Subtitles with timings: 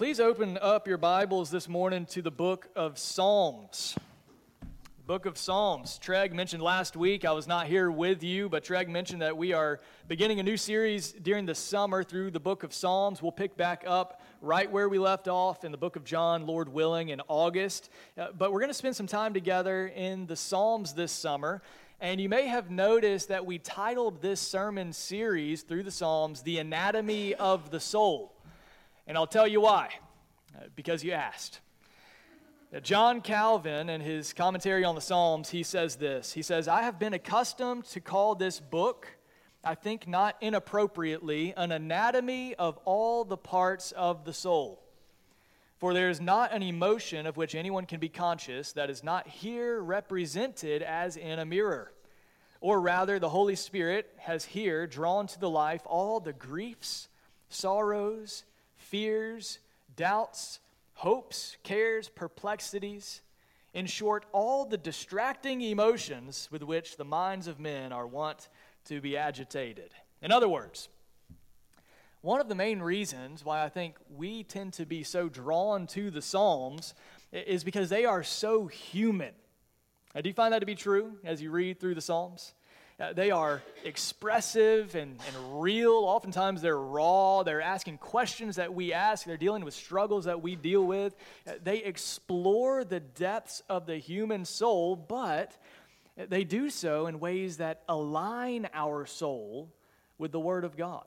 [0.00, 3.94] please open up your Bibles this morning to the book of Psalms.
[5.06, 6.00] Book of Psalms.
[6.02, 9.52] Treg mentioned last week, I was not here with you, but Treg mentioned that we
[9.52, 9.78] are
[10.08, 13.20] beginning a new series during the summer through the book of Psalms.
[13.20, 16.70] We'll pick back up right where we left off in the book of John, Lord
[16.70, 17.90] willing, in August.
[18.16, 21.60] Uh, but we're going to spend some time together in the Psalms this summer.
[22.00, 26.56] And you may have noticed that we titled this sermon series through the Psalms, The
[26.56, 28.32] Anatomy of the Soul.
[29.06, 29.90] And I'll tell you why,
[30.56, 31.60] uh, because you asked.
[32.72, 36.82] Uh, John Calvin, in his commentary on the Psalms, he says this He says, I
[36.82, 39.08] have been accustomed to call this book,
[39.64, 44.82] I think not inappropriately, an anatomy of all the parts of the soul.
[45.78, 49.26] For there is not an emotion of which anyone can be conscious that is not
[49.26, 51.90] here represented as in a mirror.
[52.60, 57.08] Or rather, the Holy Spirit has here drawn to the life all the griefs,
[57.48, 58.44] sorrows,
[58.90, 59.60] fears,
[59.96, 60.58] doubts,
[60.94, 63.22] hopes, cares, perplexities.
[63.72, 68.48] In short, all the distracting emotions with which the minds of men are wont
[68.86, 69.90] to be agitated.
[70.20, 70.88] In other words,
[72.20, 76.10] one of the main reasons why I think we tend to be so drawn to
[76.10, 76.94] the Psalms
[77.32, 79.32] is because they are so human.
[80.14, 82.54] Now, do you find that to be true as you read through the Psalms?
[83.00, 85.92] Uh, they are expressive and, and real.
[85.92, 87.42] Oftentimes they're raw.
[87.42, 89.24] They're asking questions that we ask.
[89.24, 91.16] They're dealing with struggles that we deal with.
[91.48, 95.56] Uh, they explore the depths of the human soul, but
[96.16, 99.72] they do so in ways that align our soul
[100.18, 101.06] with the Word of God,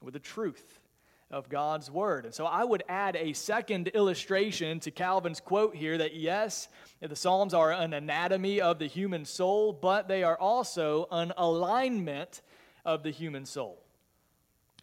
[0.00, 0.80] with the truth
[1.30, 2.24] of God's word.
[2.24, 6.68] And so I would add a second illustration to Calvin's quote here that yes,
[7.00, 12.42] the Psalms are an anatomy of the human soul, but they are also an alignment
[12.84, 13.84] of the human soul.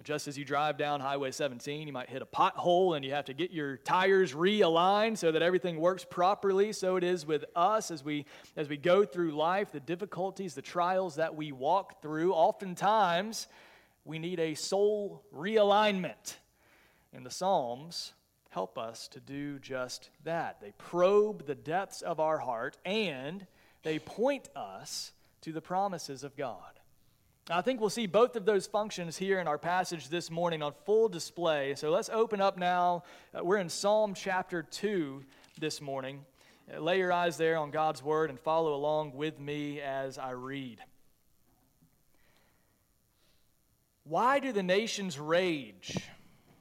[0.03, 3.25] Just as you drive down Highway 17, you might hit a pothole and you have
[3.25, 6.73] to get your tires realigned so that everything works properly.
[6.73, 8.25] So it is with us as we,
[8.57, 12.33] as we go through life, the difficulties, the trials that we walk through.
[12.33, 13.47] Oftentimes,
[14.03, 16.35] we need a soul realignment.
[17.13, 18.13] And the Psalms
[18.49, 20.61] help us to do just that.
[20.61, 23.45] They probe the depths of our heart and
[23.83, 25.11] they point us
[25.41, 26.79] to the promises of God.
[27.49, 30.73] I think we'll see both of those functions here in our passage this morning on
[30.85, 31.73] full display.
[31.75, 33.03] So let's open up now.
[33.33, 35.23] Uh, we're in Psalm chapter 2
[35.59, 36.23] this morning.
[36.71, 40.31] Uh, lay your eyes there on God's word and follow along with me as I
[40.31, 40.79] read.
[44.03, 45.97] Why do the nations rage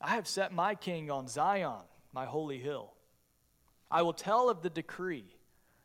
[0.00, 1.82] I have set my king on Zion,
[2.12, 2.92] my holy hill.
[3.90, 5.24] I will tell of the decree.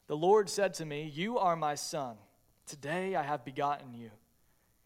[0.07, 2.17] The Lord said to me, You are my son.
[2.67, 4.11] Today I have begotten you.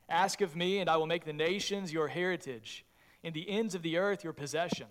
[0.09, 2.85] Ask of me, and I will make the nations your heritage,
[3.23, 4.88] and the ends of the earth your possession.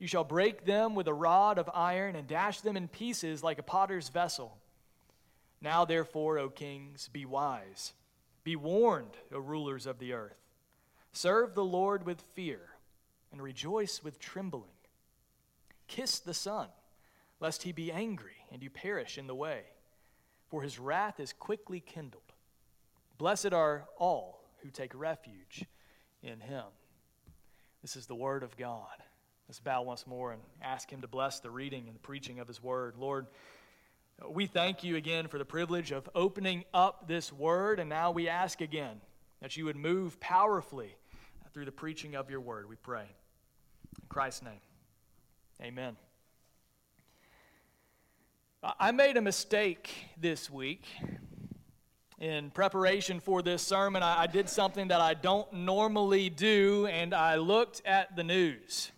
[0.00, 3.60] You shall break them with a rod of iron and dash them in pieces like
[3.60, 4.58] a potter's vessel.
[5.60, 7.92] Now, therefore, O kings, be wise.
[8.42, 10.40] Be warned, O rulers of the earth.
[11.12, 12.71] Serve the Lord with fear
[13.32, 14.70] and rejoice with trembling.
[15.88, 16.68] Kiss the Son,
[17.40, 19.62] lest he be angry and you perish in the way,
[20.48, 22.22] for his wrath is quickly kindled.
[23.18, 25.64] Blessed are all who take refuge
[26.22, 26.64] in him.
[27.80, 28.86] This is the word of God.
[29.48, 32.46] Let's bow once more and ask him to bless the reading and the preaching of
[32.46, 32.94] his word.
[32.96, 33.26] Lord,
[34.28, 38.28] we thank you again for the privilege of opening up this word, and now we
[38.28, 39.00] ask again
[39.40, 40.94] that you would move powerfully
[41.52, 43.04] through the preaching of your word, we pray.
[44.00, 44.60] In Christ's name,
[45.60, 45.96] amen.
[48.78, 50.86] I made a mistake this week.
[52.20, 57.34] In preparation for this sermon, I, did something that I don't normally do, and I
[57.34, 58.92] looked at the news.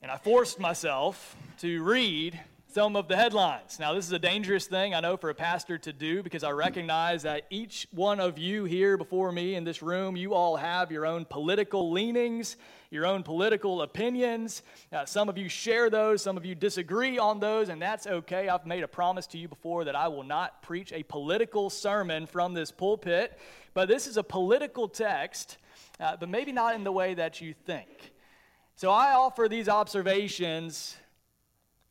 [0.00, 2.40] And I forced myself to read
[2.74, 3.78] some of the headlines.
[3.78, 6.50] Now, this is a dangerous thing, I know, for a pastor to do because I
[6.50, 10.90] recognize that each one of you here before me in this room, you all have
[10.90, 12.56] your own political leanings,
[12.94, 14.62] your own political opinions.
[14.92, 18.48] Uh, some of you share those, some of you disagree on those, and that's okay.
[18.48, 22.26] I've made a promise to you before that I will not preach a political sermon
[22.26, 23.38] from this pulpit,
[23.74, 25.58] but this is a political text,
[25.98, 27.88] uh, but maybe not in the way that you think.
[28.76, 30.96] So I offer these observations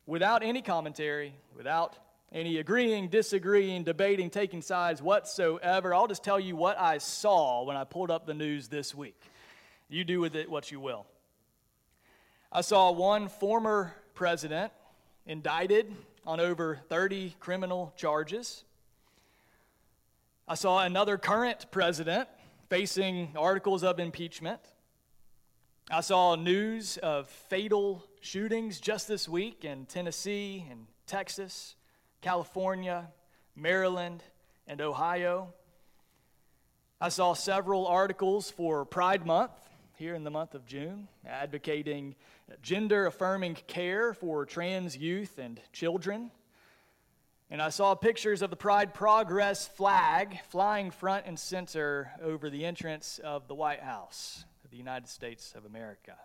[0.06, 1.96] without any commentary, without
[2.32, 5.94] any agreeing, disagreeing, debating, taking sides whatsoever.
[5.94, 9.20] I'll just tell you what I saw when I pulled up the news this week.
[9.94, 11.06] You do with it what you will.
[12.50, 14.72] I saw one former president
[15.24, 15.94] indicted
[16.26, 18.64] on over 30 criminal charges.
[20.48, 22.28] I saw another current president
[22.68, 24.58] facing articles of impeachment.
[25.88, 31.76] I saw news of fatal shootings just this week in Tennessee and Texas,
[32.20, 33.12] California,
[33.54, 34.24] Maryland,
[34.66, 35.54] and Ohio.
[37.00, 39.52] I saw several articles for Pride Month
[39.96, 42.14] here in the month of June advocating
[42.62, 46.30] gender affirming care for trans youth and children.
[47.50, 52.64] And I saw pictures of the Pride Progress flag flying front and center over the
[52.64, 56.16] entrance of the White House of the United States of America.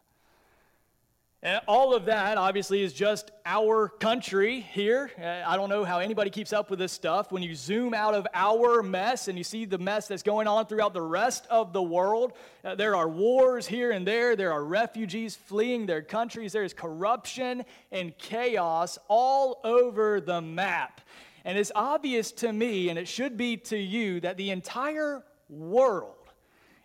[1.42, 5.10] And all of that, obviously, is just our country here.
[5.18, 7.32] Uh, I don't know how anybody keeps up with this stuff.
[7.32, 10.66] When you zoom out of our mess and you see the mess that's going on
[10.66, 12.34] throughout the rest of the world,
[12.66, 14.36] uh, there are wars here and there.
[14.36, 16.52] There are refugees fleeing their countries.
[16.52, 21.00] There is corruption and chaos all over the map.
[21.46, 26.16] And it's obvious to me, and it should be to you, that the entire world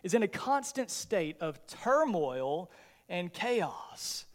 [0.01, 2.71] is in a constant state of turmoil
[3.09, 4.25] and chaos.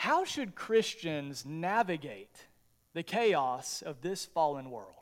[0.00, 2.46] How should Christians navigate
[2.94, 4.94] the chaos of this fallen world?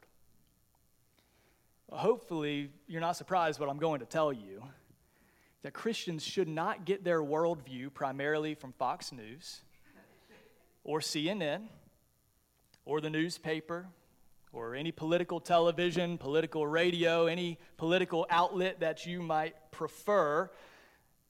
[1.87, 4.61] Well, hopefully, you're not surprised what I'm going to tell you
[5.63, 9.61] that Christians should not get their worldview primarily from Fox News
[10.83, 11.69] or CNN
[12.85, 13.87] or the newspaper
[14.53, 20.51] or any political television, political radio, any political outlet that you might prefer.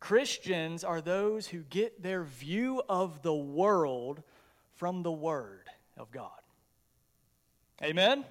[0.01, 4.23] Christians are those who get their view of the world
[4.75, 6.31] from the Word of God.
[7.83, 8.19] Amen?
[8.19, 8.25] Amen?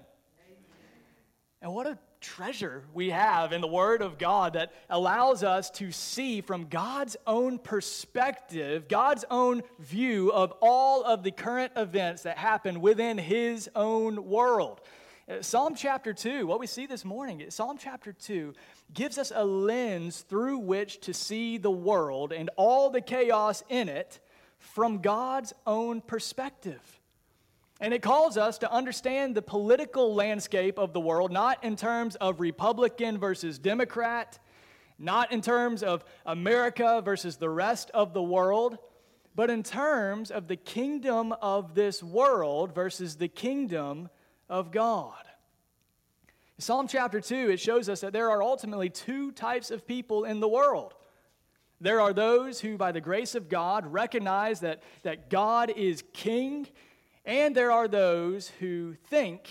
[1.61, 5.91] And what a treasure we have in the Word of God that allows us to
[5.91, 12.37] see from God's own perspective, God's own view of all of the current events that
[12.37, 14.81] happen within His own world.
[15.41, 18.53] Psalm chapter 2, what we see this morning, Psalm chapter 2
[18.93, 23.89] gives us a lens through which to see the world and all the chaos in
[23.89, 24.21] it
[24.57, 27.01] from God's own perspective.
[27.81, 32.15] And it calls us to understand the political landscape of the world, not in terms
[32.15, 34.39] of Republican versus Democrat,
[34.97, 38.77] not in terms of America versus the rest of the world,
[39.35, 44.09] but in terms of the kingdom of this world versus the kingdom
[44.49, 45.13] of God.
[46.59, 50.39] Psalm chapter 2, it shows us that there are ultimately two types of people in
[50.39, 50.95] the world.
[51.79, 56.67] There are those who, by the grace of God, recognize that, that God is king,
[57.25, 59.47] and there are those who think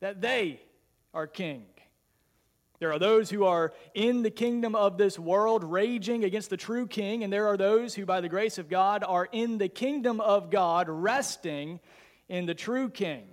[0.00, 0.60] that they
[1.14, 1.64] are king.
[2.80, 6.86] There are those who are in the kingdom of this world, raging against the true
[6.86, 10.20] king, and there are those who, by the grace of God, are in the kingdom
[10.20, 11.80] of God, resting
[12.28, 13.24] in the true king.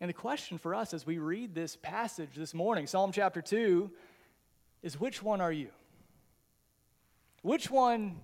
[0.00, 3.90] And the question for us as we read this passage this morning, Psalm chapter 2,
[4.82, 5.68] is which one are you?
[7.42, 8.16] Which one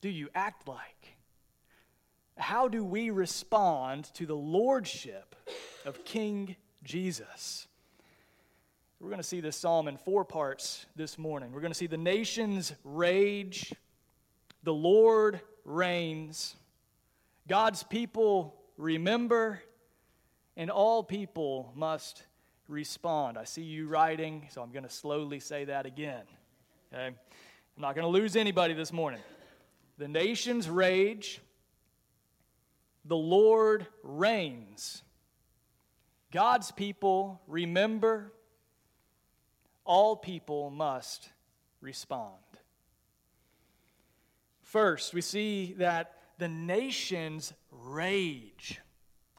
[0.00, 1.16] do you act like?
[2.38, 5.34] How do we respond to the lordship
[5.84, 6.54] of King
[6.84, 7.66] Jesus?
[9.00, 11.50] We're going to see this psalm in four parts this morning.
[11.50, 13.72] We're going to see the nations rage,
[14.62, 16.54] the Lord reigns,
[17.48, 19.60] God's people remember,
[20.56, 22.22] and all people must
[22.68, 23.38] respond.
[23.38, 26.22] I see you writing, so I'm going to slowly say that again.
[26.92, 27.06] Okay?
[27.06, 29.20] I'm not going to lose anybody this morning.
[29.98, 31.40] The nations rage,
[33.04, 35.02] the Lord reigns.
[36.30, 38.32] God's people remember,
[39.84, 41.28] all people must
[41.80, 42.36] respond.
[44.62, 48.80] First, we see that the nations rage.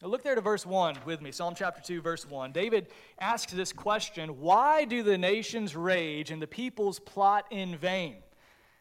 [0.03, 2.51] Now look there to verse 1 with me, Psalm chapter 2, verse 1.
[2.51, 2.87] David
[3.21, 8.17] asks this question Why do the nations rage and the peoples plot in vain?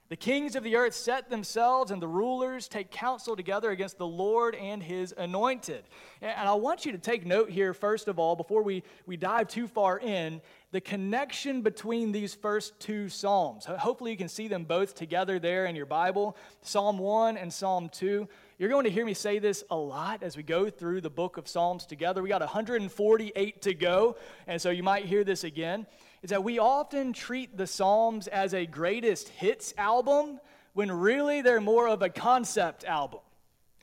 [0.09, 4.07] The kings of the earth set themselves, and the rulers take counsel together against the
[4.07, 5.85] Lord and his anointed.
[6.21, 9.47] And I want you to take note here, first of all, before we, we dive
[9.47, 13.65] too far in, the connection between these first two Psalms.
[13.65, 17.89] Hopefully, you can see them both together there in your Bible Psalm 1 and Psalm
[17.91, 18.29] 2.
[18.63, 21.37] You're going to hear me say this a lot as we go through the book
[21.37, 22.23] of Psalms together.
[22.23, 24.17] We got 148 to go,
[24.47, 25.85] and so you might hear this again
[26.23, 30.39] is that we often treat the Psalms as a greatest hits album
[30.75, 33.19] when really they're more of a concept album.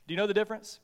[0.08, 0.80] Do you know the difference?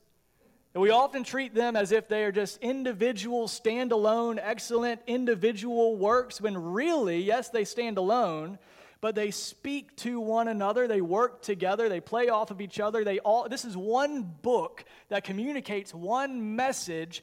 [0.75, 6.59] we often treat them as if they are just individual, standalone, excellent individual works, when
[6.75, 8.59] really, yes, they stand alone,
[9.01, 13.05] but they speak to one another, they work together, they play off of each other.
[13.05, 17.23] They all this is one book that communicates one message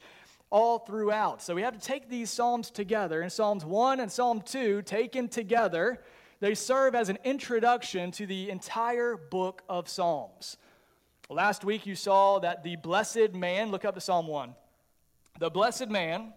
[0.50, 1.42] all throughout.
[1.42, 3.22] So we have to take these psalms together.
[3.22, 6.00] In Psalms 1 and Psalm 2, taken together,
[6.40, 10.56] they serve as an introduction to the entire book of Psalms.
[11.28, 14.54] Last week you saw that the blessed man, look up to Psalm 1.
[15.40, 16.32] The blessed man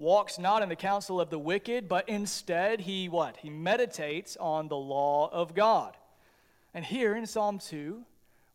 [0.00, 3.36] walks not in the counsel of the wicked, but instead he what?
[3.36, 5.96] He meditates on the law of God.
[6.72, 8.02] And here in Psalm 2,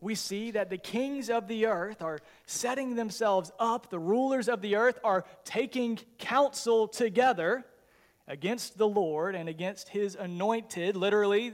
[0.02, 4.62] we see that the kings of the earth are setting themselves up, the rulers of
[4.62, 7.64] the earth are taking counsel together
[8.28, 11.54] against the Lord and against his anointed, literally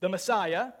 [0.00, 0.72] the Messiah.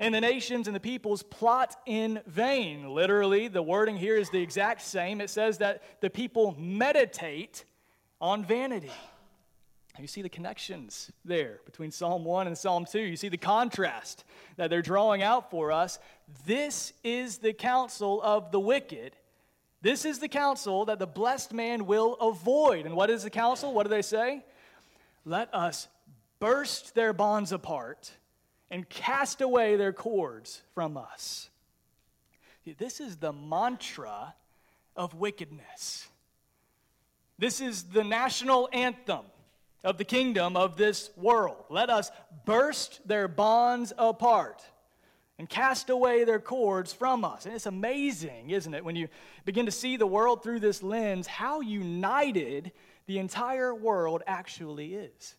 [0.00, 2.88] And the nations and the peoples plot in vain.
[2.88, 5.20] Literally, the wording here is the exact same.
[5.20, 7.64] It says that the people meditate
[8.18, 8.90] on vanity.
[9.98, 12.98] You see the connections there between Psalm 1 and Psalm 2.
[12.98, 14.24] You see the contrast
[14.56, 15.98] that they're drawing out for us.
[16.46, 19.14] This is the counsel of the wicked.
[19.82, 22.86] This is the counsel that the blessed man will avoid.
[22.86, 23.74] And what is the counsel?
[23.74, 24.42] What do they say?
[25.26, 25.88] Let us
[26.38, 28.12] burst their bonds apart
[28.70, 31.50] and cast away their cords from us.
[32.78, 34.34] This is the mantra
[34.94, 36.08] of wickedness.
[37.38, 39.24] This is the national anthem
[39.82, 41.64] of the kingdom of this world.
[41.70, 42.10] Let us
[42.44, 44.62] burst their bonds apart
[45.38, 47.46] and cast away their cords from us.
[47.46, 49.08] And it's amazing, isn't it, when you
[49.46, 52.72] begin to see the world through this lens, how united
[53.06, 55.34] the entire world actually is.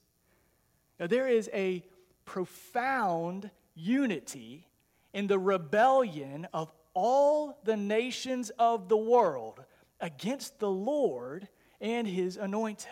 [1.00, 1.84] Now, there is a
[2.32, 4.66] profound unity
[5.14, 9.62] in the rebellion of all the nations of the world
[10.00, 11.50] against the Lord
[11.82, 12.88] and his anointed.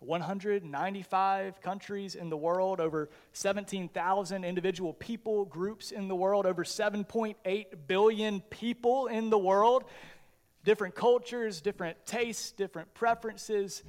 [0.00, 7.66] 195 countries in the world, over 17,000 individual people groups in the world, over 7.8
[7.86, 9.84] billion people in the world,
[10.64, 13.84] different cultures, different tastes, different preferences.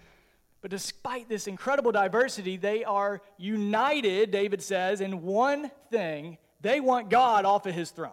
[0.61, 7.09] But despite this incredible diversity, they are united, David says, in one thing they want
[7.09, 8.11] God off of his throne.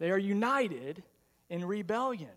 [0.00, 1.04] They are united
[1.48, 2.28] in rebellion.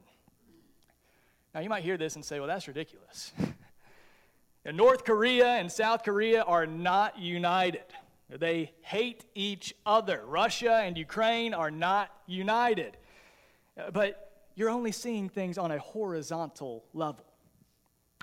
[1.54, 3.34] Now, you might hear this and say, well, that's ridiculous.
[4.66, 7.86] North Korea and South Korea are not united.
[8.30, 10.24] They hate each other.
[10.26, 12.98] Russia and Ukraine are not united.
[13.94, 17.26] But you're only seeing things on a horizontal level.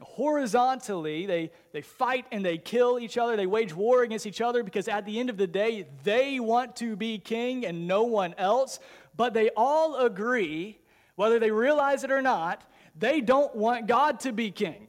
[0.01, 3.37] Horizontally, they, they fight and they kill each other.
[3.37, 6.77] They wage war against each other because at the end of the day, they want
[6.77, 8.81] to be king and no one else.
[9.17, 10.79] But they all agree,
[11.17, 12.65] whether they realize it or not,
[12.99, 14.89] they don't want God to be king.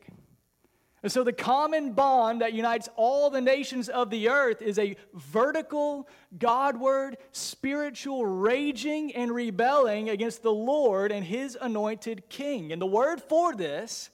[1.03, 4.95] And so, the common bond that unites all the nations of the earth is a
[5.13, 6.07] vertical,
[6.37, 12.71] Godward, spiritual raging and rebelling against the Lord and his anointed king.
[12.71, 14.11] And the word for this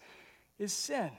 [0.60, 1.10] is sin.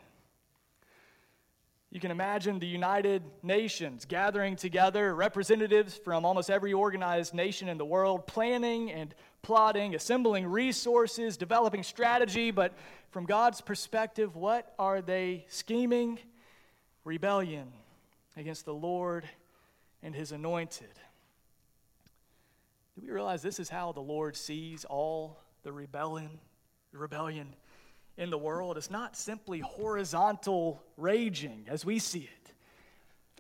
[1.91, 7.79] You can imagine the United Nations gathering together representatives from almost every organized nation in
[7.79, 12.53] the world, planning and plotting, assembling resources, developing strategy.
[12.53, 12.75] But
[13.11, 16.21] from God's perspective, what are they scheming?
[17.03, 17.73] Rebellion
[18.37, 19.29] against the Lord
[20.01, 20.95] and his anointed.
[22.95, 26.39] Do we realize this is how the Lord sees all the rebellion,
[26.93, 27.55] rebellion
[28.17, 32.53] in the world is not simply horizontal raging as we see it.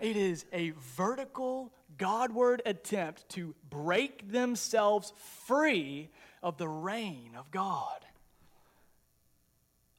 [0.00, 5.12] It is a vertical, Godward attempt to break themselves
[5.46, 6.08] free
[6.42, 8.04] of the reign of God.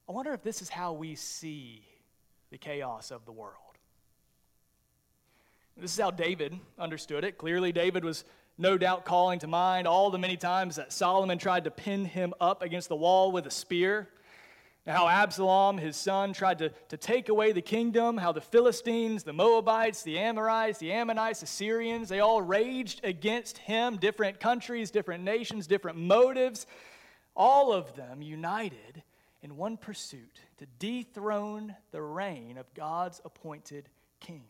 [0.08, 1.86] I wonder if this is how we see
[2.50, 3.56] the chaos of the world.
[5.76, 7.38] This is how David understood it.
[7.38, 8.24] Clearly, David was
[8.58, 12.34] no doubt calling to mind all the many times that Solomon tried to pin him
[12.40, 14.08] up against the wall with a spear.
[14.86, 19.32] How Absalom, his son, tried to, to take away the kingdom, how the Philistines, the
[19.32, 25.22] Moabites, the Amorites, the Ammonites, the Syrians, they all raged against him, different countries, different
[25.22, 26.66] nations, different motives,
[27.36, 29.04] all of them united
[29.40, 34.42] in one pursuit to dethrone the reign of God's appointed king.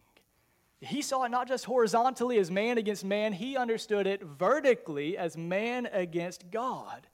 [0.80, 5.36] He saw it not just horizontally as man against man, he understood it vertically as
[5.36, 7.06] man against God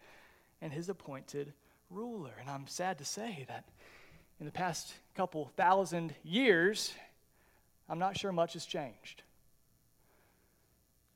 [0.62, 1.52] and his appointed
[1.90, 2.32] ruler.
[2.40, 3.64] And I'm sad to say that
[4.40, 6.92] in the past couple thousand years,
[7.88, 9.22] I'm not sure much has changed.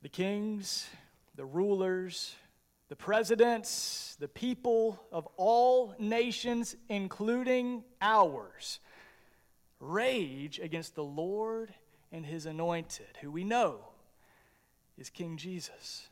[0.02, 0.86] The kings,
[1.36, 2.34] the rulers,
[2.88, 8.80] the presidents, the people of all nations, including ours,
[9.80, 11.72] rage against the Lord
[12.10, 13.78] and his anointed, who we know
[14.98, 16.08] is King Jesus.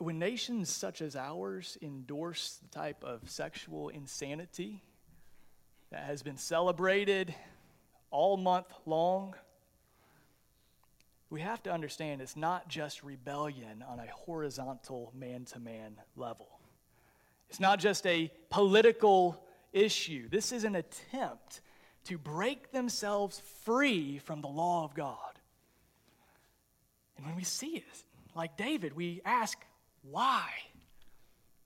[0.00, 4.82] When nations such as ours endorse the type of sexual insanity
[5.90, 7.34] that has been celebrated
[8.10, 9.34] all month long,
[11.28, 16.48] we have to understand it's not just rebellion on a horizontal man to man level.
[17.50, 20.30] It's not just a political issue.
[20.30, 21.60] This is an attempt
[22.04, 25.38] to break themselves free from the law of God.
[27.18, 28.04] And when we see it,
[28.34, 29.58] like David, we ask,
[30.02, 30.48] why?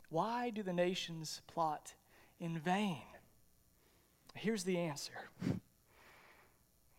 [0.09, 1.95] Why do the nations plot
[2.41, 3.03] in vain?
[4.35, 5.13] Here's the answer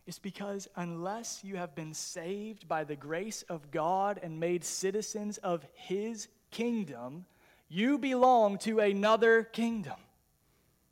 [0.06, 5.38] it's because unless you have been saved by the grace of God and made citizens
[5.38, 7.26] of His kingdom,
[7.68, 9.96] you belong to another kingdom.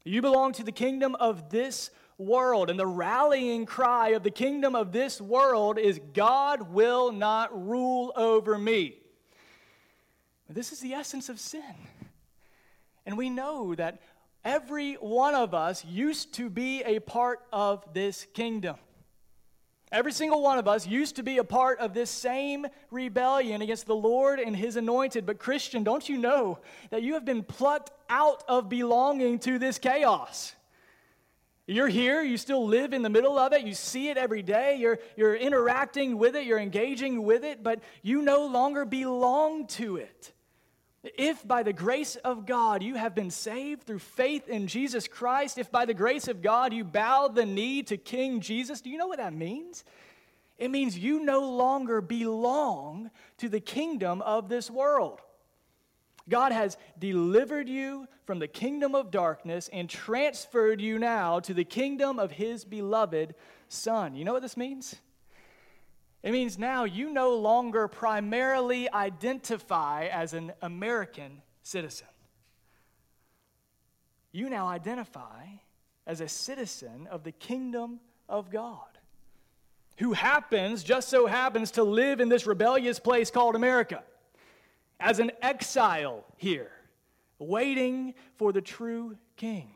[0.05, 2.71] You belong to the kingdom of this world.
[2.71, 8.13] And the rallying cry of the kingdom of this world is God will not rule
[8.17, 8.97] over me.
[10.49, 11.63] This is the essence of sin.
[13.07, 14.01] And we know that
[14.45, 18.77] every one of us used to be a part of this kingdom.
[19.93, 23.87] Every single one of us used to be a part of this same rebellion against
[23.87, 25.25] the Lord and His anointed.
[25.25, 26.59] But, Christian, don't you know
[26.91, 30.55] that you have been plucked out of belonging to this chaos?
[31.67, 34.77] You're here, you still live in the middle of it, you see it every day,
[34.77, 39.97] you're, you're interacting with it, you're engaging with it, but you no longer belong to
[39.97, 40.33] it.
[41.03, 45.57] If by the grace of God you have been saved through faith in Jesus Christ,
[45.57, 48.99] if by the grace of God you bow the knee to King Jesus, do you
[48.99, 49.85] know what that means?
[50.59, 55.21] It means you no longer belong to the kingdom of this world.
[56.29, 61.65] God has delivered you from the kingdom of darkness and transferred you now to the
[61.65, 63.35] kingdom of his beloved
[63.69, 64.17] Son.
[64.17, 64.97] You know what this means?
[66.23, 72.09] It means now you no longer primarily identify as an American citizen.
[74.33, 75.45] You now identify
[76.07, 78.99] as a citizen of the kingdom of God,
[79.99, 84.03] who happens, just so happens, to live in this rebellious place called America,
[85.01, 86.71] as an exile here,
[87.39, 89.71] waiting for the true king.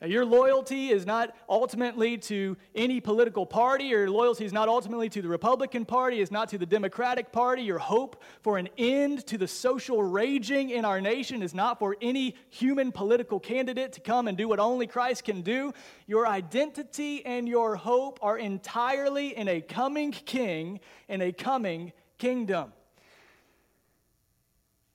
[0.00, 3.86] Now, your loyalty is not ultimately to any political party.
[3.86, 7.62] Your loyalty is not ultimately to the Republican Party, It's not to the Democratic Party.
[7.62, 11.96] Your hope for an end to the social raging in our nation is not for
[12.00, 15.72] any human political candidate to come and do what only Christ can do.
[16.06, 20.78] Your identity and your hope are entirely in a coming king
[21.08, 22.72] and a coming kingdom.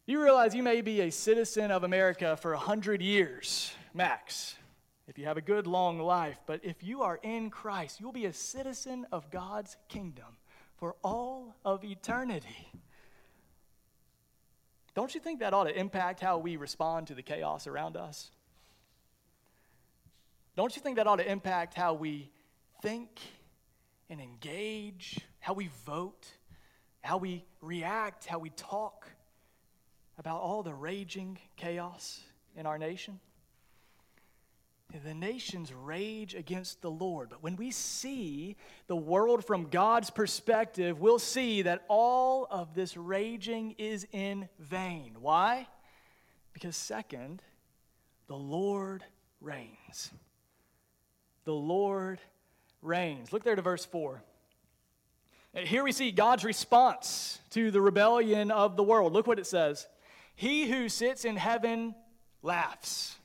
[0.05, 4.55] You realize you may be a citizen of America for a 100 years, max
[5.07, 8.25] if you have a good long life, but if you are in Christ, you'll be
[8.25, 10.37] a citizen of God's kingdom
[10.77, 12.71] for all of eternity.
[14.95, 18.31] Don't you think that ought to impact how we respond to the chaos around us?
[20.55, 22.29] Don't you think that ought to impact how we
[22.81, 23.19] think
[24.09, 26.31] and engage, how we vote,
[27.01, 29.07] how we react, how we talk
[30.17, 32.21] about all the raging chaos
[32.55, 33.19] in our nation?
[35.03, 37.29] the nations rage against the Lord.
[37.29, 38.55] But when we see
[38.87, 45.15] the world from God's perspective, we'll see that all of this raging is in vain.
[45.19, 45.67] Why?
[46.53, 47.41] Because, second,
[48.27, 49.03] the Lord
[49.41, 50.11] reigns.
[51.45, 52.19] The Lord
[52.81, 53.33] reigns.
[53.33, 54.21] Look there to verse 4.
[55.55, 59.13] Here we see God's response to the rebellion of the world.
[59.13, 59.87] Look what it says
[60.35, 61.95] He who sits in heaven
[62.41, 63.17] laughs.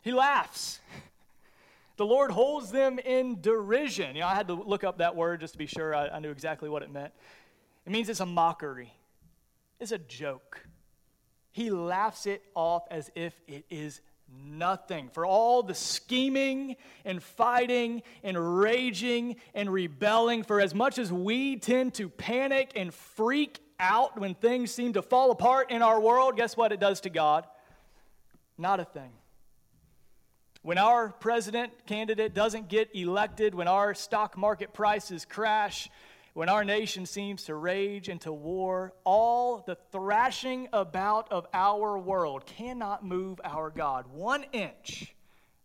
[0.00, 0.80] He laughs.
[1.96, 4.14] The Lord holds them in derision.
[4.14, 6.18] You know, I had to look up that word just to be sure I, I
[6.18, 7.12] knew exactly what it meant.
[7.86, 8.92] It means it's a mockery,
[9.80, 10.66] it's a joke.
[11.52, 15.08] He laughs it off as if it is nothing.
[15.08, 21.56] For all the scheming and fighting and raging and rebelling, for as much as we
[21.56, 26.36] tend to panic and freak out when things seem to fall apart in our world,
[26.36, 27.46] guess what it does to God?
[28.58, 29.12] Not a thing.
[30.62, 35.88] When our president candidate doesn't get elected, when our stock market prices crash,
[36.34, 42.44] when our nation seems to rage into war, all the thrashing about of our world
[42.44, 45.14] cannot move our God one inch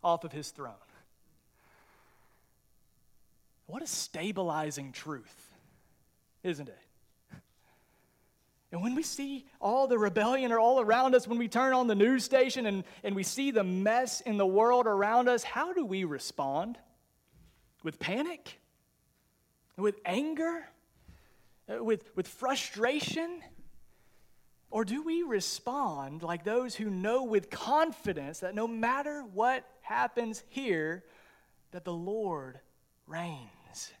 [0.04, 0.72] off of his throne.
[3.66, 5.54] What a stabilizing truth,
[6.42, 6.81] isn't it?
[8.72, 11.94] And when we see all the rebellion all around us, when we turn on the
[11.94, 15.84] news station and, and we see the mess in the world around us, how do
[15.84, 16.78] we respond?
[17.82, 18.58] With panic?
[19.76, 20.66] With anger?
[21.68, 23.42] Uh, with, with frustration?
[24.70, 30.42] Or do we respond like those who know with confidence that no matter what happens
[30.48, 31.04] here,
[31.72, 32.58] that the Lord
[33.06, 33.92] reigns?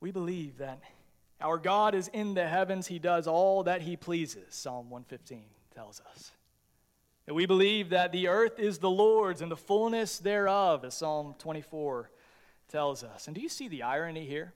[0.00, 0.78] We believe that
[1.40, 2.86] our God is in the heavens.
[2.86, 5.44] He does all that he pleases, Psalm 115
[5.74, 6.32] tells us.
[7.26, 11.34] And we believe that the earth is the Lord's and the fullness thereof, as Psalm
[11.38, 12.10] 24
[12.68, 13.26] tells us.
[13.26, 14.54] And do you see the irony here?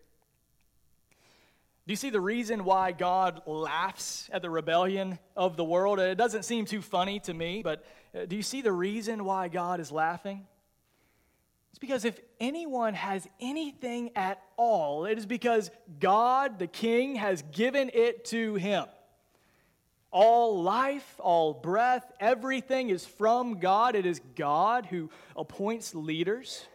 [1.87, 5.99] Do you see the reason why God laughs at the rebellion of the world?
[5.99, 9.49] It doesn't seem too funny to me, but uh, do you see the reason why
[9.49, 10.47] God is laughing?
[11.70, 17.42] It's because if anyone has anything at all, it is because God, the King, has
[17.52, 18.87] given it to him.
[20.11, 23.94] All life, all breath, everything is from God.
[23.94, 26.66] It is God who appoints leaders,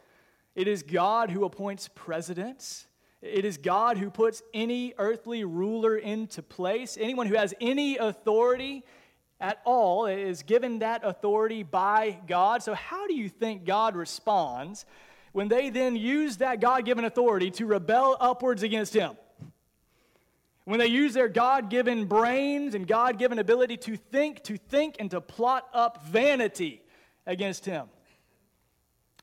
[0.56, 2.88] it is God who appoints presidents.
[3.22, 6.96] It is God who puts any earthly ruler into place.
[7.00, 8.84] Anyone who has any authority
[9.40, 12.64] at all is given that authority by God.
[12.64, 14.86] So, how do you think God responds
[15.34, 19.18] when they then use that God given authority to rebel upwards against Him?
[20.64, 24.96] When they use their God given brains and God given ability to think, to think,
[25.00, 26.82] and to plot up vanity
[27.28, 27.88] against Him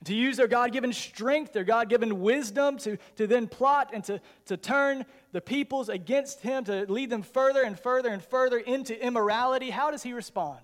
[0.04, 4.02] to use their God given strength, their God given wisdom to, to then plot and
[4.04, 8.58] to, to turn the peoples against him, to lead them further and further and further
[8.58, 10.60] into immorality, how does he respond?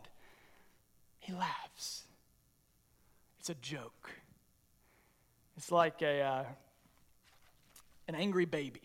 [1.21, 2.05] He laughs.
[3.41, 4.11] It's a joke.
[5.57, 6.45] It's like a, uh,
[8.09, 8.83] an angry baby.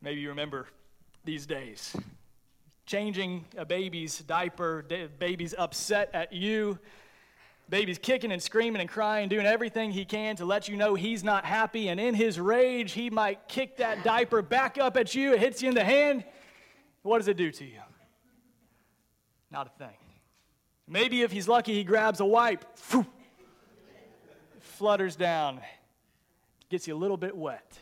[0.00, 0.68] Maybe you remember
[1.24, 1.96] these days.
[2.86, 4.84] Changing a baby's diaper,
[5.18, 6.78] baby's upset at you
[7.68, 11.24] Baby's kicking and screaming and crying, doing everything he can to let you know he's
[11.24, 11.88] not happy.
[11.88, 15.32] And in his rage, he might kick that diaper back up at you.
[15.32, 16.24] It hits you in the hand.
[17.02, 17.80] What does it do to you?
[19.50, 19.96] Not a thing.
[20.86, 22.64] Maybe if he's lucky, he grabs a wipe,
[24.60, 25.60] flutters down,
[26.68, 27.78] gets you a little bit wet.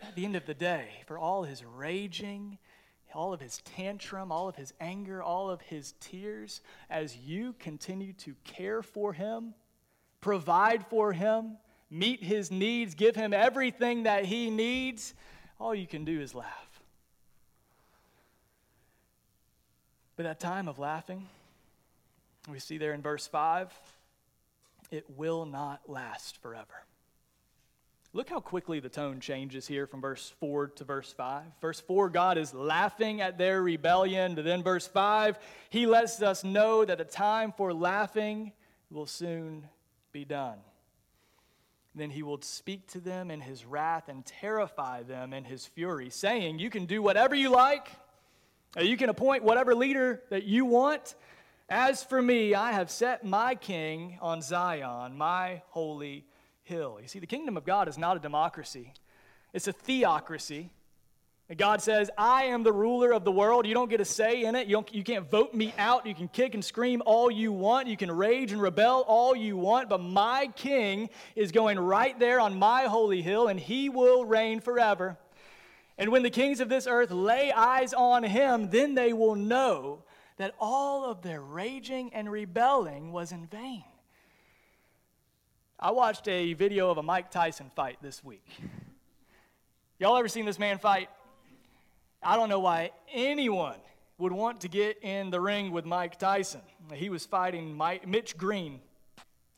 [0.00, 2.58] At the end of the day, for all his raging
[3.16, 8.12] all of his tantrum, all of his anger, all of his tears, as you continue
[8.12, 9.54] to care for him,
[10.20, 11.56] provide for him,
[11.90, 15.14] meet his needs, give him everything that he needs,
[15.58, 16.82] all you can do is laugh.
[20.16, 21.26] But that time of laughing,
[22.50, 23.72] we see there in verse 5,
[24.90, 26.84] it will not last forever.
[28.16, 31.42] Look how quickly the tone changes here from verse 4 to verse 5.
[31.60, 34.34] Verse 4, God is laughing at their rebellion.
[34.34, 38.52] Then, verse 5, he lets us know that the time for laughing
[38.88, 39.68] will soon
[40.12, 40.56] be done.
[41.94, 46.08] Then he will speak to them in his wrath and terrify them in his fury,
[46.08, 47.90] saying, You can do whatever you like,
[48.78, 51.16] uh, you can appoint whatever leader that you want.
[51.68, 56.24] As for me, I have set my king on Zion, my holy
[56.66, 56.98] hill.
[57.00, 58.92] You see, the kingdom of God is not a democracy,
[59.52, 60.70] it's a theocracy.
[61.48, 63.66] And God says, I am the ruler of the world.
[63.68, 64.66] You don't get a say in it.
[64.66, 66.04] You, you can't vote me out.
[66.04, 67.86] You can kick and scream all you want.
[67.86, 69.88] You can rage and rebel all you want.
[69.88, 74.58] But my king is going right there on my holy hill, and he will reign
[74.58, 75.16] forever.
[75.96, 80.02] And when the kings of this earth lay eyes on him, then they will know
[80.38, 83.84] that all of their raging and rebelling was in vain.
[85.78, 88.48] I watched a video of a Mike Tyson fight this week.
[89.98, 91.10] Y'all ever seen this man fight?
[92.22, 93.76] I don't know why anyone
[94.16, 96.62] would want to get in the ring with Mike Tyson.
[96.94, 98.80] He was fighting Mike, Mitch Green.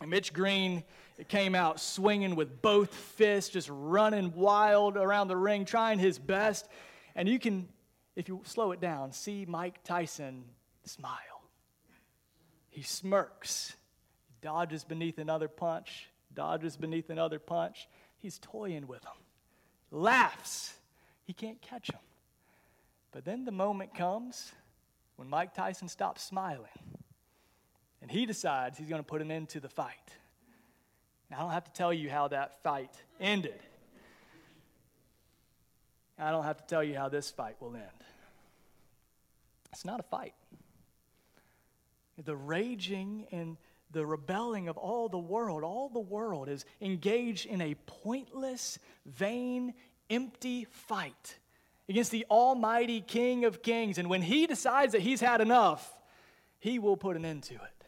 [0.00, 0.82] And Mitch Green
[1.28, 6.68] came out swinging with both fists, just running wild around the ring, trying his best.
[7.14, 7.68] And you can,
[8.16, 10.46] if you slow it down, see Mike Tyson
[10.82, 11.14] smile.
[12.70, 13.76] He smirks
[14.40, 17.88] dodges beneath another punch, dodges beneath another punch.
[18.18, 19.12] He's toying with them,
[19.90, 20.74] laughs.
[21.24, 22.00] He can't catch him.
[23.12, 24.52] But then the moment comes
[25.16, 26.66] when Mike Tyson stops smiling
[28.00, 29.94] and he decides he's going to put an end to the fight.
[31.30, 33.60] I don't have to tell you how that fight ended.
[36.18, 37.84] I don't have to tell you how this fight will end.
[39.72, 40.34] It's not a fight.
[42.24, 43.56] The raging and
[43.90, 45.64] the rebelling of all the world.
[45.64, 49.74] All the world is engaged in a pointless, vain,
[50.10, 51.38] empty fight
[51.88, 53.98] against the Almighty King of Kings.
[53.98, 55.90] And when he decides that he's had enough,
[56.58, 57.78] he will put an end to it.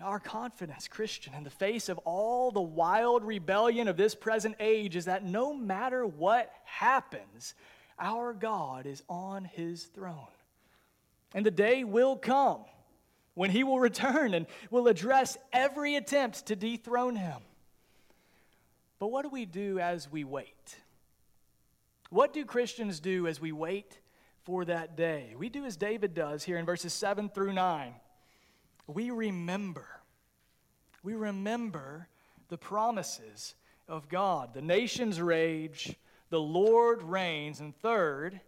[0.00, 4.96] Our confidence, Christian, in the face of all the wild rebellion of this present age
[4.96, 7.54] is that no matter what happens,
[8.00, 10.26] our God is on his throne.
[11.34, 12.64] And the day will come
[13.34, 17.40] when he will return and will address every attempt to dethrone him.
[18.98, 20.76] But what do we do as we wait?
[22.10, 23.98] What do Christians do as we wait
[24.44, 25.34] for that day?
[25.36, 27.94] We do as David does here in verses 7 through 9.
[28.86, 29.88] We remember.
[31.02, 32.08] We remember
[32.48, 33.54] the promises
[33.88, 34.54] of God.
[34.54, 35.96] The nations rage,
[36.30, 37.60] the Lord reigns.
[37.60, 38.40] And third,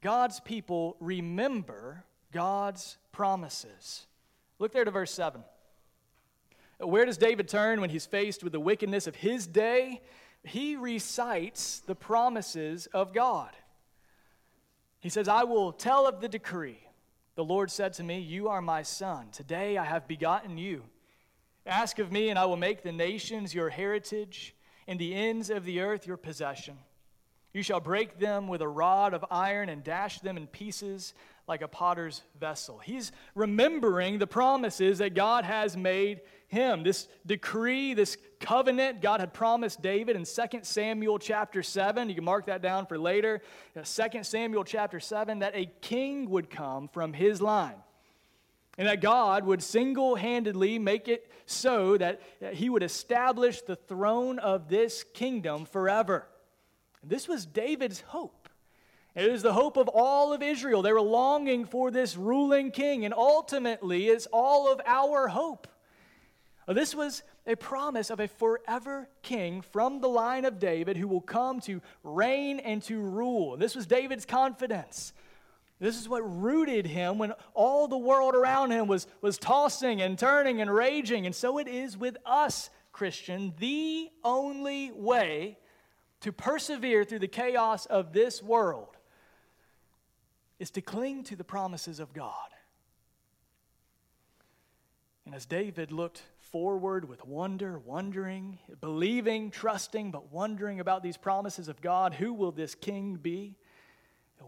[0.00, 4.06] God's people remember God's promises.
[4.62, 5.42] Look there to verse 7.
[6.78, 10.00] Where does David turn when he's faced with the wickedness of his day?
[10.44, 13.50] he recites the promises of God.
[15.00, 16.80] He says, I will tell of the decree.
[17.34, 19.28] The Lord said to me, You are my son.
[19.32, 20.84] Today I have begotten you.
[21.64, 24.54] Ask of me, and I will make the nations your heritage,
[24.86, 26.76] and the ends of the earth your possession.
[27.52, 31.12] You shall break them with a rod of iron and dash them in pieces
[31.46, 32.78] like a potter's vessel.
[32.78, 36.82] He's remembering the promises that God has made him.
[36.82, 42.08] This decree, this covenant God had promised David in 2 Samuel chapter 7.
[42.08, 43.42] You can mark that down for later.
[43.74, 47.76] 2 Samuel chapter 7 that a king would come from his line.
[48.78, 54.38] And that God would single handedly make it so that he would establish the throne
[54.38, 56.26] of this kingdom forever.
[57.02, 58.48] This was David's hope.
[59.14, 60.82] It is the hope of all of Israel.
[60.82, 65.68] They were longing for this ruling king, and ultimately, it's all of our hope.
[66.66, 71.08] Uh, this was a promise of a forever king from the line of David who
[71.08, 73.56] will come to reign and to rule.
[73.56, 75.12] This was David's confidence.
[75.80, 80.16] This is what rooted him when all the world around him was, was tossing and
[80.16, 81.26] turning and raging.
[81.26, 83.52] And so it is with us, Christian.
[83.58, 85.58] The only way
[86.22, 88.96] to persevere through the chaos of this world
[90.58, 92.34] is to cling to the promises of God.
[95.24, 101.68] And as David looked forward with wonder, wondering, believing, trusting, but wondering about these promises
[101.68, 103.56] of God, who will this king be?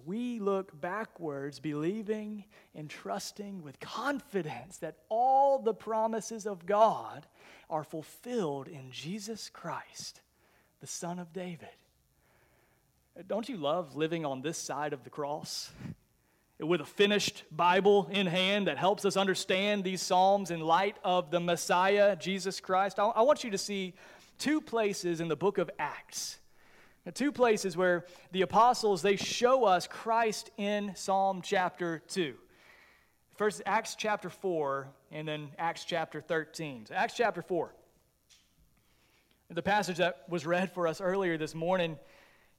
[0.05, 7.27] We look backwards, believing and trusting with confidence that all the promises of God
[7.71, 10.21] are fulfilled in Jesus Christ,
[10.85, 11.67] the Son of David.
[13.27, 15.73] Don't you love living on this side of the cross?
[16.61, 21.31] with a finished Bible in hand that helps us understand these Psalms in light of
[21.31, 22.99] the Messiah, Jesus Christ.
[22.99, 23.95] I, want you to see
[24.39, 26.39] two places in the book of Acts.
[27.15, 32.35] Two places where the apostles they show us Christ in Psalm chapter 2.
[33.37, 36.87] First Acts chapter 4 and then Acts chapter 13.
[36.87, 37.75] So Acts chapter 4.
[39.51, 41.99] The passage that was read for us earlier this morning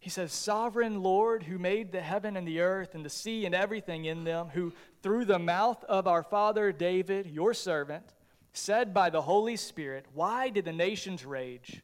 [0.05, 3.55] he says, Sovereign Lord, who made the heaven and the earth and the sea and
[3.55, 4.71] everything in them, who
[5.01, 8.13] through the mouth of our father David, your servant,
[8.53, 11.81] said by the Holy Spirit, Why did the nations rage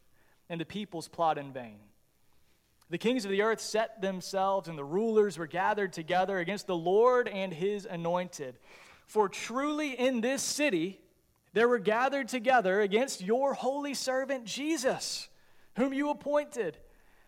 [0.49, 1.79] and the peoples plot in vain?
[2.91, 6.75] The kings of the earth set themselves, and the rulers were gathered together against the
[6.75, 8.59] Lord and his anointed.
[9.07, 11.00] For truly in this city
[11.53, 15.27] there were gathered together against your holy servant Jesus,
[15.75, 16.77] whom you appointed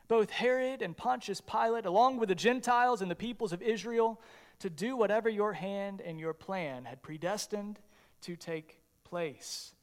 [0.08, 4.22] both Herod and Pontius Pilate, along with the Gentiles and the peoples of Israel,
[4.60, 7.80] to do whatever your hand and your plan had predestined
[8.22, 9.74] to take place.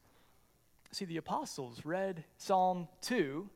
[0.92, 3.48] See, the apostles read Psalm 2,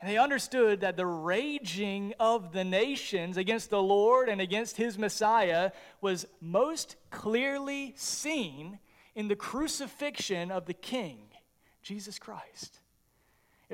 [0.00, 4.98] and they understood that the raging of the nations against the Lord and against his
[4.98, 5.70] Messiah
[6.00, 8.78] was most clearly seen
[9.14, 11.18] in the crucifixion of the King,
[11.82, 12.78] Jesus Christ.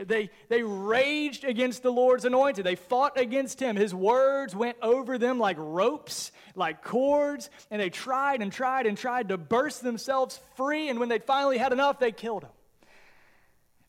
[0.07, 2.65] They, they raged against the Lord's anointed.
[2.65, 3.75] They fought against him.
[3.75, 8.97] His words went over them like ropes, like cords, and they tried and tried and
[8.97, 10.89] tried to burst themselves free.
[10.89, 12.51] And when they finally had enough, they killed him.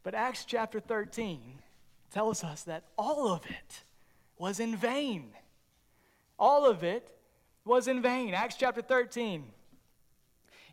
[0.02, 1.60] But Acts chapter 13
[2.12, 3.84] tells us that all of it
[4.38, 5.30] was in vain.
[6.40, 7.16] All of it
[7.66, 8.34] was in vain.
[8.34, 9.44] Acts chapter 13.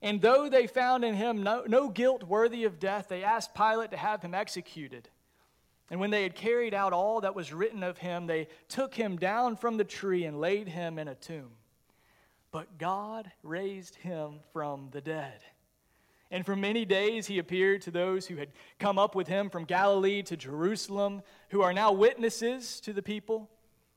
[0.03, 3.91] And though they found in him no, no guilt worthy of death, they asked Pilate
[3.93, 5.09] to have him executed.
[5.91, 9.17] And when they had carried out all that was written of him, they took him
[9.17, 11.53] down from the tree and laid him in a tomb.
[12.51, 15.41] But God raised him from the dead.
[16.31, 18.49] And for many days he appeared to those who had
[18.81, 23.49] come up with him from Galilee to Jerusalem, who are now witnesses to the people.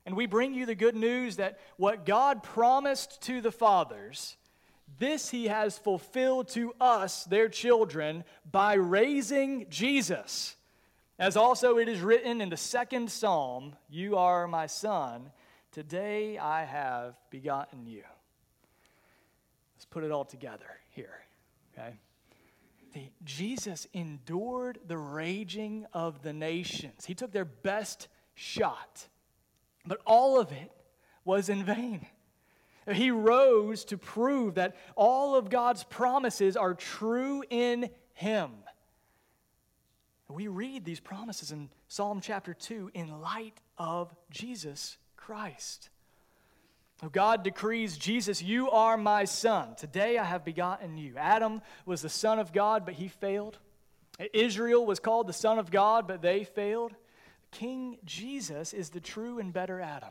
[0.05, 4.37] And we bring you the good news that what God promised to the fathers,
[4.97, 10.55] this he has fulfilled to us, their children, by raising Jesus.
[11.17, 15.31] As also it is written in the second psalm, You are my son,
[15.71, 18.03] today I have begotten you.
[19.75, 21.25] Let's put it all together here,
[21.73, 21.97] okay?
[22.93, 27.05] The, Jesus endured the raging of the nations.
[27.05, 29.07] He took their best shot
[29.85, 30.71] but all of it
[31.25, 32.05] was in vain.
[32.91, 38.51] He rose to prove that all of God's promises are true in Him.
[40.27, 45.89] We read these promises in Psalm chapter 2 in light of Jesus Christ.
[47.11, 49.75] God decrees, Jesus, you are my son.
[49.75, 51.13] Today I have begotten you.
[51.17, 53.57] Adam was the son of God, but he failed.
[54.33, 56.93] Israel was called the son of God, but they failed.
[57.51, 60.09] King Jesus is the true and better Adam.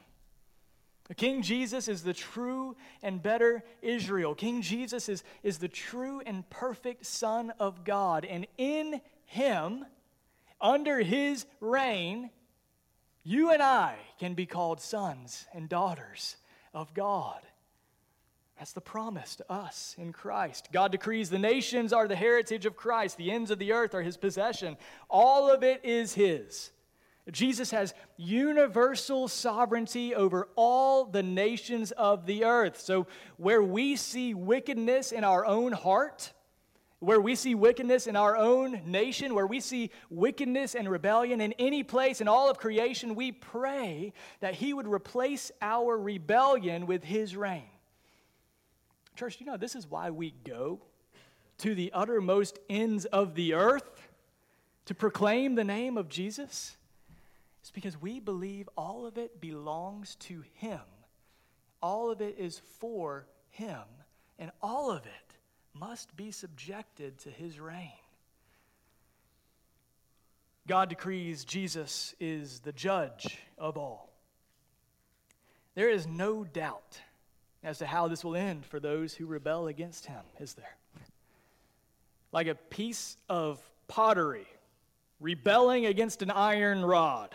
[1.14, 4.34] King Jesus is the true and better Israel.
[4.34, 8.26] King Jesus is, is the true and perfect Son of God.
[8.26, 9.86] And in him,
[10.60, 12.30] under his reign,
[13.22, 16.36] you and I can be called sons and daughters
[16.74, 17.40] of God.
[18.58, 20.68] That's the promise to us in Christ.
[20.72, 24.02] God decrees the nations are the heritage of Christ, the ends of the earth are
[24.02, 24.76] his possession.
[25.08, 26.70] All of it is his.
[27.30, 32.80] Jesus has universal sovereignty over all the nations of the earth.
[32.80, 36.32] So, where we see wickedness in our own heart,
[37.00, 41.52] where we see wickedness in our own nation, where we see wickedness and rebellion in
[41.58, 47.04] any place in all of creation, we pray that He would replace our rebellion with
[47.04, 47.68] His reign.
[49.16, 50.80] Church, you know, this is why we go
[51.58, 54.08] to the uttermost ends of the earth
[54.86, 56.77] to proclaim the name of Jesus.
[57.60, 60.80] It's because we believe all of it belongs to Him.
[61.82, 63.82] All of it is for Him.
[64.38, 65.36] And all of it
[65.74, 67.92] must be subjected to His reign.
[70.66, 74.12] God decrees Jesus is the judge of all.
[75.74, 77.00] There is no doubt
[77.64, 80.76] as to how this will end for those who rebel against Him, is there?
[82.32, 84.46] Like a piece of pottery
[85.20, 87.34] rebelling against an iron rod.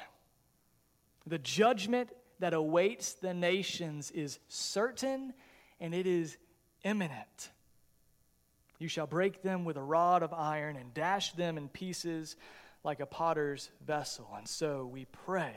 [1.26, 2.10] The judgment
[2.40, 5.34] that awaits the nations is certain
[5.80, 6.38] and it is
[6.84, 7.52] imminent.
[8.80, 12.36] You shall break them with a rod of iron and dash them in pieces
[12.84, 14.28] like a potter's vessel.
[14.38, 15.56] And so we pray,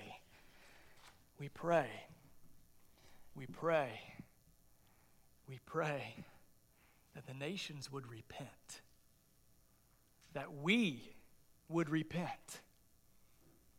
[1.40, 1.88] we pray,
[3.34, 4.00] we pray,
[5.48, 6.14] we pray
[7.14, 8.80] that the nations would repent,
[10.34, 11.14] that we
[11.68, 12.60] would repent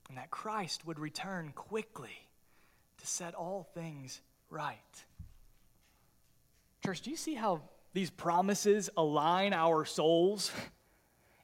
[0.10, 2.28] and that Christ would return quickly
[2.98, 4.78] to set all things right.
[6.84, 7.62] Church, do you see how
[7.94, 10.52] these promises align our souls?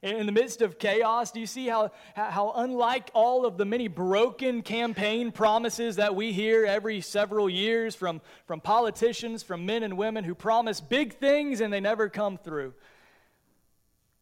[0.02, 3.88] In the midst of chaos, do you see how, how, unlike all of the many
[3.88, 9.96] broken campaign promises that we hear every several years from, from politicians, from men and
[9.96, 12.74] women who promise big things and they never come through?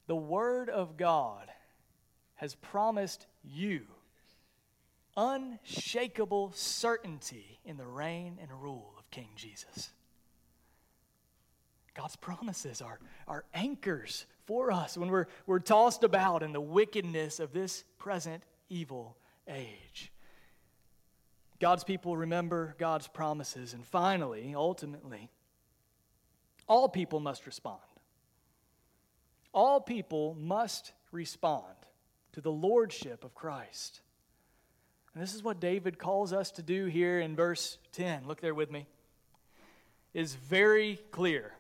[0.07, 1.49] The Word of God
[2.37, 3.83] has promised you
[5.17, 9.91] unshakable certainty in the reign and rule of King Jesus.
[11.95, 12.99] God's promises are,
[13.29, 18.43] are anchors for us when we're, we're tossed about in the wickedness of this present
[18.71, 20.11] evil age.
[21.61, 23.73] God's people remember God's promises.
[23.73, 25.31] And finally, ultimately,
[26.67, 27.79] all people must respond.
[29.55, 31.77] All people must respond
[32.33, 34.01] to the lordship of Christ.
[35.15, 38.27] And this is what David calls us to do here in verse 10.
[38.27, 38.87] Look there with me.
[40.15, 41.53] Is very clear.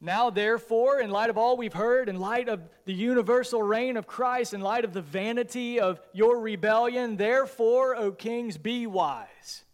[0.00, 4.06] Now, therefore, in light of all we've heard, in light of the universal reign of
[4.06, 9.64] Christ, in light of the vanity of your rebellion, therefore, O kings, be wise.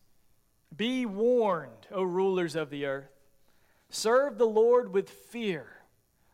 [0.75, 3.11] Be warned, O rulers of the earth.
[3.89, 5.67] Serve the Lord with fear.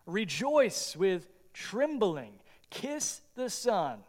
[0.05, 2.35] Rejoice with trembling.
[2.69, 4.01] Kiss the Son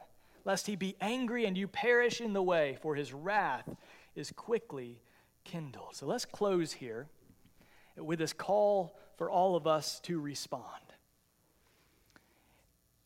[0.47, 3.67] lest he be angry and you perish in the way, for his wrath
[4.15, 5.01] is quickly
[5.43, 5.93] kindled.
[5.93, 7.07] So let's close here
[7.97, 10.63] with this call for all of us to respond.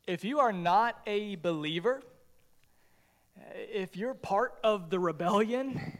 [0.05, 2.03] If you are not a believer,
[3.73, 5.97] if you're part of the rebellion,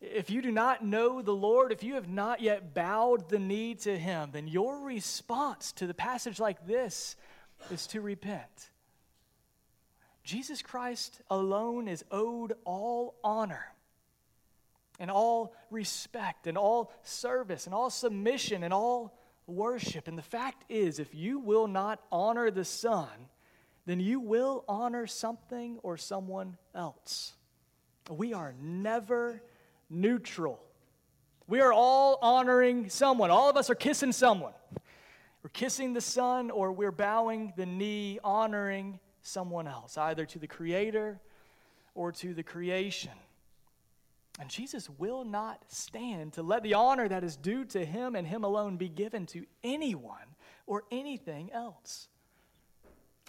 [0.00, 3.74] if you do not know the Lord, if you have not yet bowed the knee
[3.74, 7.16] to Him, then your response to the passage like this
[7.72, 8.70] is to repent.
[10.24, 13.74] Jesus Christ alone is owed all honor.
[15.00, 20.06] and all respect and all service and all submission and all worship.
[20.06, 23.08] And the fact is, if you will not honor the Son,
[23.86, 27.32] then you will honor something or someone else.
[28.10, 29.42] We are never
[29.88, 30.60] neutral.
[31.48, 33.30] We are all honoring someone.
[33.30, 34.52] All of us are kissing someone.
[35.42, 40.46] We're kissing the Son or we're bowing the knee, honoring someone else, either to the
[40.46, 41.20] Creator
[41.94, 43.12] or to the creation.
[44.38, 48.26] And Jesus will not stand to let the honor that is due to him and
[48.26, 52.08] him alone be given to anyone or anything else.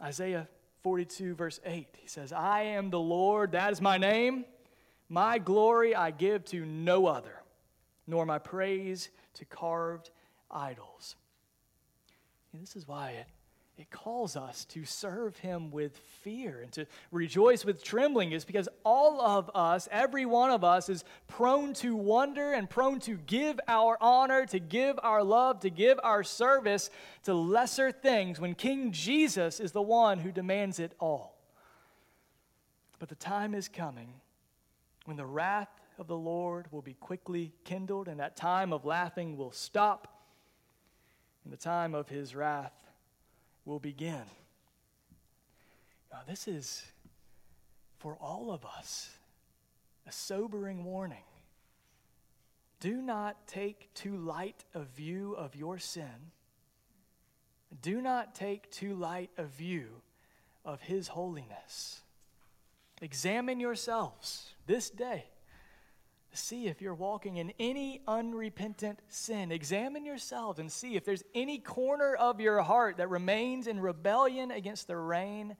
[0.01, 0.47] Isaiah
[0.83, 4.45] 42, verse 8, he says, I am the Lord, that is my name.
[5.09, 7.41] My glory I give to no other,
[8.07, 10.09] nor my praise to carved
[10.49, 11.15] idols.
[12.53, 13.27] This is why it
[13.78, 18.69] it calls us to serve him with fear and to rejoice with trembling is because
[18.84, 23.59] all of us, every one of us, is prone to wonder and prone to give
[23.67, 26.89] our honor, to give our love, to give our service
[27.24, 31.38] to lesser things when King Jesus is the one who demands it all.
[32.99, 34.13] But the time is coming
[35.05, 39.38] when the wrath of the Lord will be quickly kindled, and that time of laughing
[39.38, 40.22] will stop,
[41.43, 42.74] and the time of his wrath
[43.66, 44.24] will begin.
[46.12, 46.84] Now, this is
[47.99, 49.09] for all of us
[50.07, 51.24] a sobering warning.
[52.80, 56.32] Do not take too light a view of your sin.
[57.82, 60.01] Do not take too light a view
[60.66, 62.01] of His holiness.
[63.01, 65.26] Examine yourselves this day
[66.34, 69.51] see if you're walking in any unrepentant sin.
[69.51, 74.51] Examine yourselves and see if there's any corner of your heart that remains in rebellion
[74.51, 75.55] against the reign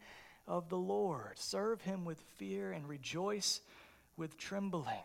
[0.48, 1.38] of the Lord.
[1.38, 3.62] Serve him with fear and rejoice
[4.18, 5.04] with trembling.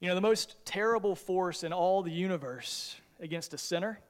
[0.00, 4.00] You know, the most terrible force in all the universe against a sinner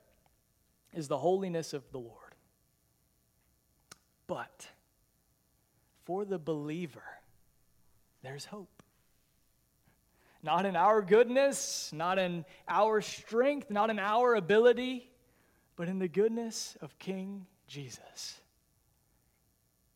[0.95, 2.35] is the holiness of the Lord.
[4.27, 4.69] But
[6.05, 7.18] for the believer,
[8.23, 8.83] there's hope.
[10.43, 15.11] Not in our goodness, not in our strength, not in our ability,
[15.77, 18.41] but in the goodness of King Jesus.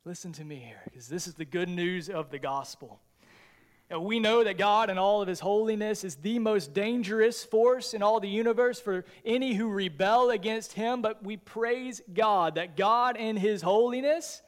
[0.05, 3.01] Listen to me here, because this is the good news of the gospel.
[3.97, 8.03] we know that God, in all of his holiness, is the most dangerous force in
[8.03, 13.17] all the universe for any who rebel against him, but we praise God that God,
[13.17, 14.43] in his holiness,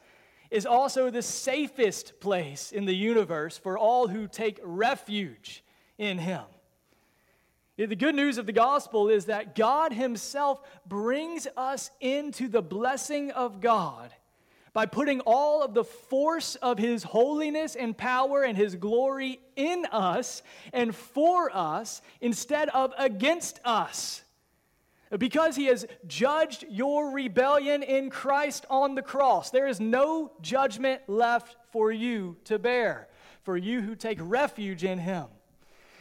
[0.55, 5.63] is also the safest place in the universe for all who take refuge
[5.97, 6.43] in Him.
[7.77, 13.31] The good news of the gospel is that God Himself brings us into the blessing
[13.31, 14.11] of God
[14.71, 19.85] by putting all of the force of His holiness and power and His glory in
[19.91, 20.41] us
[20.71, 24.23] and for us instead of against us.
[25.17, 31.01] Because he has judged your rebellion in Christ on the cross, there is no judgment
[31.07, 33.07] left for you to bear,
[33.43, 35.25] for you who take refuge in him.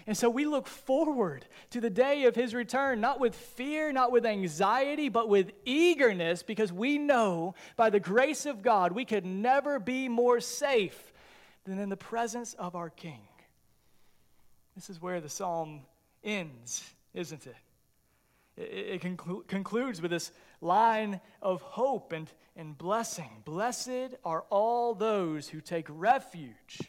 [0.06, 4.12] And so we look forward to the day of his return, not with fear, not
[4.12, 9.24] with anxiety, but with eagerness, because we know by the grace of God we could
[9.24, 11.12] never be more safe
[11.64, 13.20] than in the presence of our King.
[14.74, 15.82] This is where the psalm
[16.22, 16.84] ends,
[17.14, 17.56] isn't it?
[18.56, 20.30] It, conclu- concludes with this
[20.60, 23.42] line of hope and, and blessing.
[23.44, 26.80] Blessed are all those who take refuge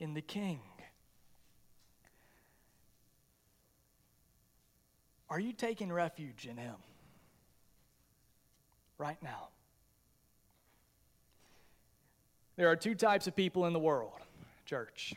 [0.00, 0.60] in the King.
[5.30, 6.76] Are you taking refuge in Him
[8.96, 9.48] right now?
[12.56, 14.18] There are two types of people in the world,
[14.64, 15.14] church.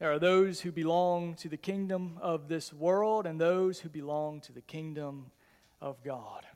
[0.00, 4.40] There are those who belong to the kingdom of this world and those who belong
[4.40, 5.30] to the kingdom
[5.78, 6.46] of God.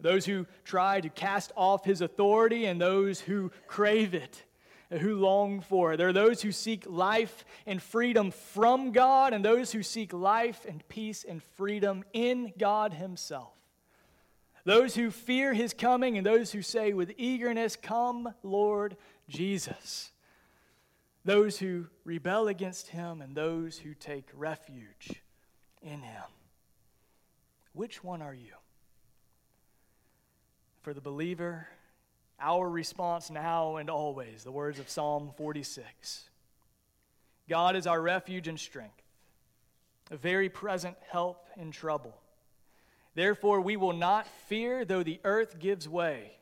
[0.00, 4.44] Those who try to cast off his authority and those who crave it,
[4.88, 5.98] who long for it.
[5.98, 10.64] There are those who seek life and freedom from God and those who seek life
[10.66, 13.52] and peace and freedom in God himself.
[14.64, 18.96] Those who fear his coming and those who say with eagerness, Come, Lord
[19.28, 20.11] Jesus
[21.24, 25.22] those who rebel against him and those who take refuge
[25.82, 26.22] in him.
[27.72, 28.54] Which one are you?
[30.82, 31.68] For the believer,
[32.40, 36.28] our response now and always, the words of Psalm 46
[37.48, 39.02] God is our refuge and strength,
[40.10, 42.14] a very present help in trouble.
[43.14, 46.32] Therefore, we will not fear though the earth gives way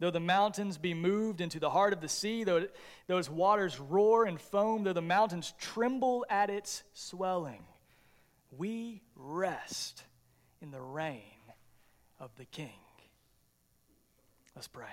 [0.00, 2.66] Though the mountains be moved into the heart of the sea, though
[3.06, 7.62] those waters roar and foam, though the mountains tremble at its swelling,
[8.56, 10.02] we rest
[10.62, 11.20] in the reign
[12.18, 12.70] of the King.
[14.56, 14.86] Let's pray.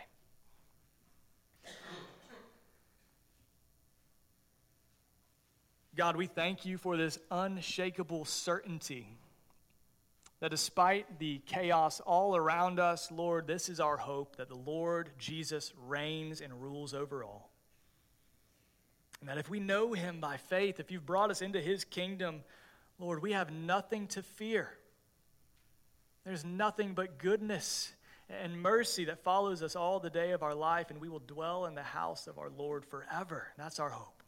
[5.95, 9.08] God, we thank you for this unshakable certainty
[10.39, 15.09] that despite the chaos all around us, Lord, this is our hope that the Lord
[15.17, 17.49] Jesus reigns and rules over all.
[19.19, 22.43] And that if we know him by faith, if you've brought us into his kingdom,
[22.99, 24.69] Lord, we have nothing to fear.
[26.23, 27.91] There's nothing but goodness
[28.29, 31.65] and mercy that follows us all the day of our life, and we will dwell
[31.65, 33.47] in the house of our Lord forever.
[33.57, 34.21] That's our hope.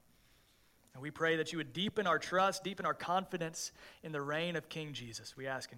[0.93, 4.55] And we pray that you would deepen our trust, deepen our confidence in the reign
[4.55, 5.37] of King Jesus.
[5.37, 5.77] We ask in